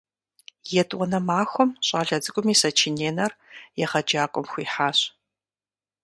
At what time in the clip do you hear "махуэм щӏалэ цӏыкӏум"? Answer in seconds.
1.27-2.47